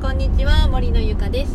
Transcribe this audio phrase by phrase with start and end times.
[0.00, 1.52] こんにちは森のゆかです。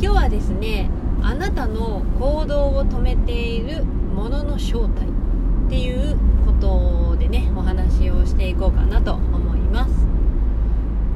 [0.00, 0.90] 今日はですね
[1.22, 9.92] あなたの行動を止めているものの正体っていうことでねお話をしていこうかなと思います、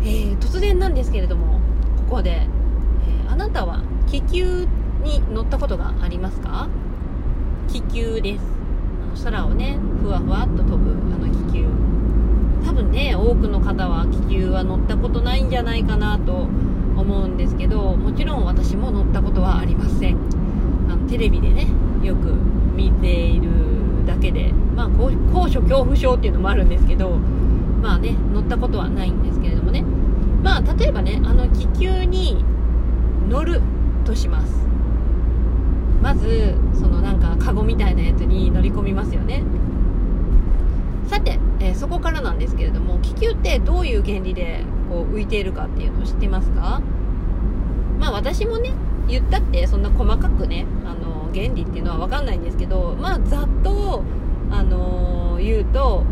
[0.03, 1.61] えー、突然なんですけれども
[2.09, 4.68] ここで、えー、あなたは気球
[5.02, 6.68] に乗ったことがありますか？
[7.66, 8.45] 気球です。
[9.02, 11.66] あの空をねふわふわっと飛ぶあの気球。
[12.69, 20.18] 多分ね多くの方は気球は乗ったことないんじゃないかなと思うんですけどもちろん私も乗ったことはありません。
[20.91, 21.67] あのテレビでね
[22.03, 22.31] よく
[22.77, 23.49] 見ている
[24.07, 27.17] だけでまあ高所恐怖症っていうのもあるんですけど
[27.81, 29.82] まあね乗ったことはないんですけれどもね。
[30.43, 32.44] まあ例えばねあの気球に
[33.30, 33.62] 乗る
[34.05, 34.53] とします。
[36.03, 39.42] まずそのなんかカゴみたいなやつに乗り込みますよね。
[41.06, 41.39] さて、
[41.78, 46.83] そこからなんですけれども気球ってどういう原理でこう浮いているかっていうのを知ってますか？
[47.98, 48.72] まあ私もね
[49.06, 54.02] 言ったってそんな細かくねあの原理っていうのは分かんないんですけどまあざっと、
[54.50, 56.05] あのー、言うと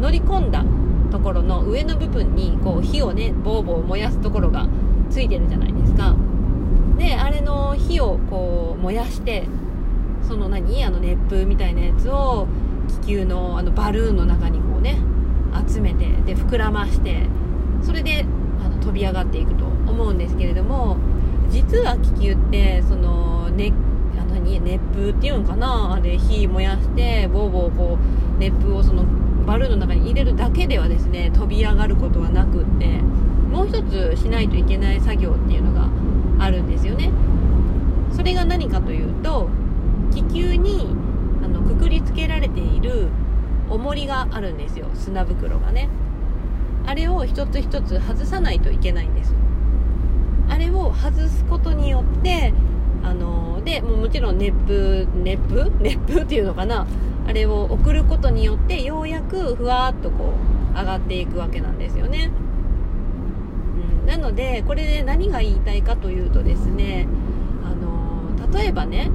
[0.00, 0.64] 乗り込んだ
[1.10, 4.68] ところの上の部分にこう火をねボーボー燃やすところが
[5.10, 6.16] ついてるじゃないですか。
[6.98, 9.46] であれの火をこう燃やして
[10.26, 10.84] その何？
[10.84, 12.46] あの熱風みたいなやつを
[13.02, 14.98] 気球のあのバルーンの中にこうね
[15.68, 17.26] 集めてで膨らまして
[17.82, 18.26] それで
[18.64, 20.96] あの飛び上がっていくと思うんですけれども
[21.48, 23.72] 実は気球ってその、ね、
[24.18, 25.94] あ何熱風っていうのかな？
[25.94, 29.04] あれ火燃やしてボーボーこう熱風をその
[29.46, 32.86] バルーンの中に入れるだけではですね飛び上がることはなくって
[33.50, 35.88] もう一つしないといけない作業っていうのが
[36.38, 37.10] あるんですよね。
[38.14, 39.48] それが何かというと
[40.14, 40.94] 気球に
[41.44, 43.08] あのくくりつけられている
[43.72, 44.86] 重りがあるんですよ。
[44.94, 45.88] 砂袋がね。
[46.84, 49.32] あれを一つ一つ外さないといけないんです
[50.48, 52.52] あれを外すことによって
[53.04, 55.70] あのでももちろん熱風熱風？
[55.80, 56.84] 熱風っていうのかな？
[57.28, 60.34] あれを送ることによってようやくふわっとこ
[60.74, 62.32] う上がっていくわけなんですよね、
[64.00, 67.06] うん、なのでこれで何が言いたいかというとですね
[67.64, 69.12] あの例えばね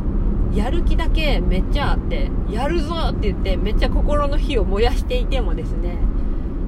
[0.57, 5.99] やる気だけめっちゃあってやるぞって言ってめっちゃ心の火を燃やしていてもですね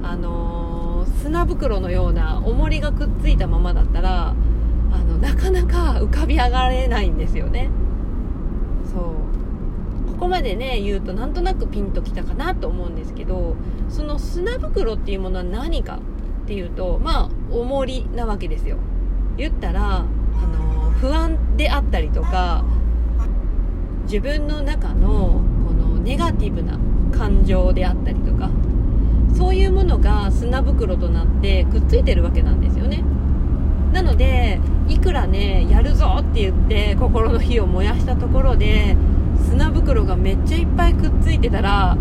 [0.04, 4.28] あのー、砂袋のような重りがくっついたままだったら
[4.92, 7.68] あのなかなか浮かび上がれないんですよね。
[8.92, 10.12] そう。
[10.12, 13.56] ここまでね言うとなんとなくピンときたかなと思うんですけど
[13.88, 15.98] その砂袋っていうものは何か
[16.44, 18.76] っていうとまあ重りなわけですよ。
[19.36, 22.64] 言ったらあの不安であったりとか
[24.10, 26.76] 自分の中のこのネガティブな
[27.16, 28.50] 感情であったりとか
[29.36, 33.04] そういうものが砂袋となってくっついてるわけなんですよね。
[33.92, 38.96] なのでいくらねやるぞって言って心の火を燃やしたところで
[39.48, 41.94] 砂袋がめっちゃいっぱいくっついてたら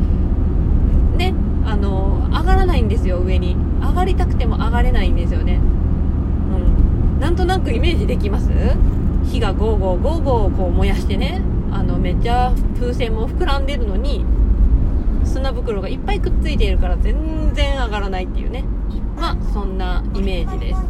[1.16, 3.56] ねあの上がらないんですよ上に。
[3.82, 5.58] 上がりたくても上がれないんですよね。
[5.58, 7.20] うん。
[7.20, 8.50] なんとなくイメージできます？
[9.26, 11.44] 火がゴーゴーゴーゴーこう燃やしてね。
[11.72, 14.26] あのめっちゃ風船も膨らんでるのに
[15.24, 18.64] 砂袋がいっぱいくっついているから全然上がらないっていうね。
[19.16, 20.82] まあそんなイメージです。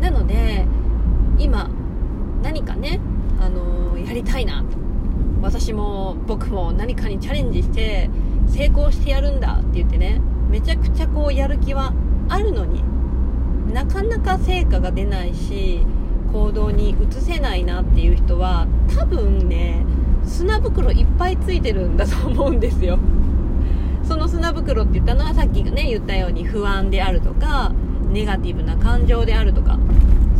[0.00, 0.66] なので
[1.38, 1.68] 今
[2.42, 3.00] 何かね、
[3.40, 4.62] あのー、やりたいな。
[4.62, 4.78] と
[5.42, 8.10] 私も僕も何かにチャレンジして
[8.48, 11.92] 成功してやるんだって言ってねめちゃくちゃこうやる気は
[12.28, 12.82] あるのに
[13.72, 15.86] なかなか成果が出ないし
[16.32, 18.66] 行動に移せないなっていう人は
[18.96, 19.84] 多分ね
[20.24, 22.98] 砂袋いっぱいついてるんだと思うんですよ。
[24.04, 27.72] その砂袋って言ったのはさっきね言ったように不安であるとか
[28.10, 29.78] ネガティブな感情であるとか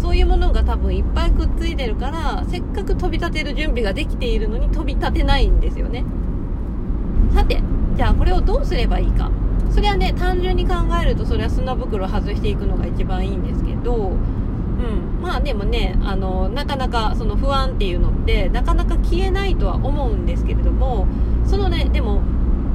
[0.01, 6.05] そういうものが多分いっぱいくっついてるからせっかく飛び立てる準備ができているのに飛び立てないんですよね。
[7.35, 7.61] さて
[7.97, 9.31] じゃあこれをどうすればいいか。
[9.71, 13.58] それはね単純に考えるとそれは砂袋外していくのが一番いいんです、
[15.21, 21.07] まあでもねあのなかなかその不安っていうのってなかなか消えないとは思うんですけれども
[21.45, 22.23] そのねでも、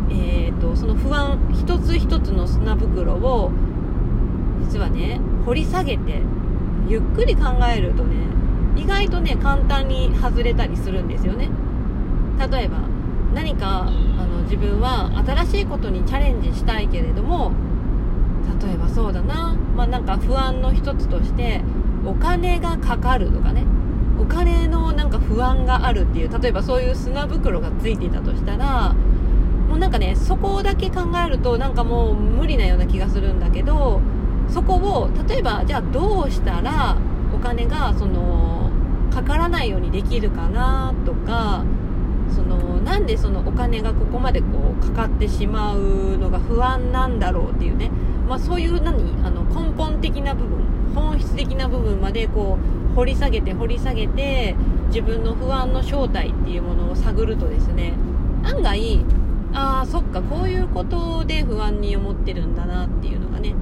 [0.10, 3.51] えーと、その不安一つ一つの砂袋を
[4.62, 6.22] 実はね掘り下げて
[6.88, 7.44] ゆっくり考
[7.74, 8.16] えるとね
[8.75, 11.50] 意外とね簡単に外れたりするんですよね。
[12.51, 12.80] 例えば
[13.34, 17.51] 何かあの自分は新しいことにチャレンジしたいけれども
[18.62, 19.56] 例えばそうだな。
[19.75, 21.62] まあなんか不安の一つとして
[22.06, 23.66] お金がかかるとかね。
[24.20, 28.94] お金のなんか不安があるっていう例えばそういう砂袋がついていたとしたら
[29.68, 34.02] もうなんかねそこだけ考えるとなんかもう無理なような気がするんだけど
[34.50, 36.96] そこを例えばじゃあどうしたら
[37.34, 38.72] お金がその
[39.12, 41.66] かからないようにできるかなとか
[43.06, 44.48] でそのお金がここまでこ
[44.80, 47.92] うかかってしまうのが不安なんだろうっていうね、
[48.28, 48.96] まあ、そういう何？
[49.26, 50.60] あの根本的な部分
[50.96, 52.58] 本質的な部分までこ
[52.92, 54.56] う掘り下げて掘り下げて
[54.88, 57.94] 自分の不安の正体っていうものを探るとですね
[58.44, 59.06] 案外
[59.54, 63.56] ああそっかこういうことで不安に思ってるんだなっていうのがね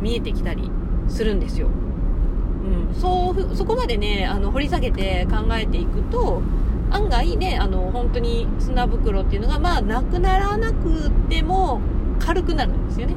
[0.00, 0.70] 見えてきたり
[1.08, 1.68] するんですよ。
[1.68, 6.42] うん、そうそこまでねあの掘り下げて考えていくと
[6.92, 11.80] 案外ねあの本当に砂袋っていうのがまあなくならなくても
[12.18, 13.14] 軽くなるんですよね。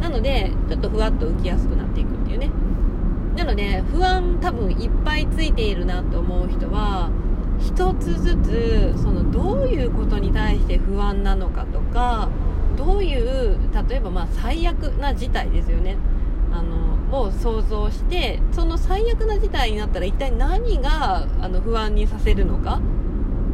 [0.00, 2.50] なのでちょっとふわっと浮きやすくなっていくっていうね。
[3.36, 7.10] なので不安多分いっぱいついているなと思う人は
[7.60, 12.28] 一つずつそのどういうことに対して不安なのかとか
[12.76, 13.58] どういう
[13.88, 15.96] 例えばまあ最悪な事態ですよね。
[16.52, 22.80] あのを想像してその最悪な事態になったら一体何があの不安にさせるのか？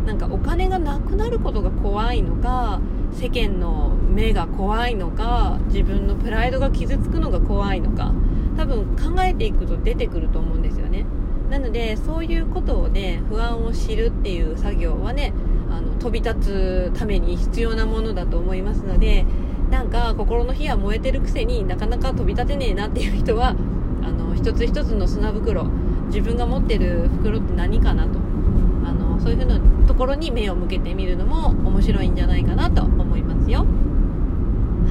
[0.06, 2.80] なんかお金がなくなることが怖いのか
[3.12, 8.14] 世間の目が怖いのか自分のプライドが傷つくのが怖いのか
[8.56, 11.04] 多分考えていくと出てくると思うんですよね。
[11.50, 15.32] なのでそういうことをね不安を知るっていう作業はね
[15.70, 19.26] あの飛び立つために必要なものだと思いますので
[19.70, 23.54] なんか心の火は燃えてるくせになかなか飛び立てねえなっていう人は
[24.02, 25.64] あの一つ一つの砂袋
[26.06, 28.18] 自分が持ってる袋って何かなと
[28.84, 33.66] あのそういう風なところに目を向けてみるのも面白いんじゃないかなと思いますよ。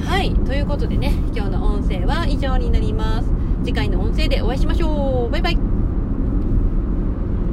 [0.04, 3.28] はいということでね今日の音声は以上になります。
[3.64, 5.30] 次回の音声でお会いしましょう。
[5.30, 5.77] バイバイ。